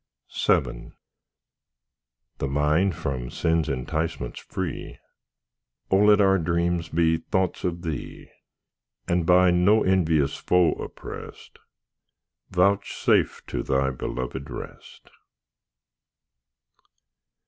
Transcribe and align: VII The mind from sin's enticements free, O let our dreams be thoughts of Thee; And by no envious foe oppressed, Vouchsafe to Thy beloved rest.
VII 0.47 0.93
The 2.39 2.47
mind 2.47 2.95
from 2.95 3.29
sin's 3.29 3.69
enticements 3.69 4.39
free, 4.39 4.97
O 5.91 5.97
let 5.97 6.19
our 6.19 6.39
dreams 6.39 6.89
be 6.89 7.17
thoughts 7.17 7.63
of 7.63 7.83
Thee; 7.83 8.27
And 9.07 9.27
by 9.27 9.51
no 9.51 9.83
envious 9.83 10.35
foe 10.37 10.71
oppressed, 10.73 11.59
Vouchsafe 12.49 13.45
to 13.45 13.61
Thy 13.61 13.91
beloved 13.91 14.49
rest. 14.49 15.11